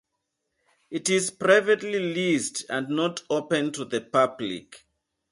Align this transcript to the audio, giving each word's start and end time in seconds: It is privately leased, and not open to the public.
It 0.89 1.11
is 1.11 1.29
privately 1.29 1.99
leased, 1.99 2.67
and 2.71 2.89
not 2.89 3.21
open 3.29 3.71
to 3.73 3.85
the 3.85 4.01
public. 4.01 4.87